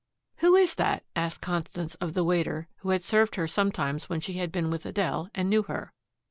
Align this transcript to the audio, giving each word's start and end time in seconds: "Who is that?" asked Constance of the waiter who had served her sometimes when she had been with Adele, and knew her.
"Who 0.37 0.55
is 0.55 0.73
that?" 0.81 1.03
asked 1.15 1.41
Constance 1.43 1.93
of 2.01 2.13
the 2.13 2.23
waiter 2.23 2.67
who 2.77 2.89
had 2.89 3.03
served 3.03 3.35
her 3.35 3.47
sometimes 3.47 4.09
when 4.09 4.19
she 4.19 4.33
had 4.33 4.51
been 4.51 4.71
with 4.71 4.83
Adele, 4.83 5.29
and 5.35 5.47
knew 5.47 5.61
her. 5.61 5.93